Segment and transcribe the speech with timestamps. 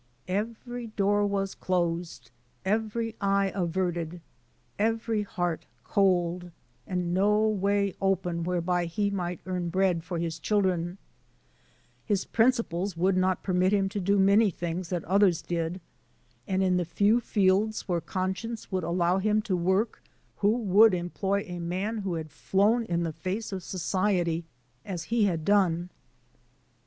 [0.27, 2.31] Every door was closed,
[2.65, 4.19] every eye averted,
[4.79, 6.49] every heart cold,
[6.87, 10.97] and no way open whereby he might earn bread for his children.
[12.03, 13.99] His principles Digitized by VjOOQ IC 170 BRONSON ALCX)TT'S FRUITLANDS would not permit him to
[13.99, 15.81] do many things that others did;
[16.47, 20.01] and in the few fields where conscience would allow him to work,
[20.37, 24.45] who would employ a man who had flown in the face of society,
[24.83, 25.91] as he had done?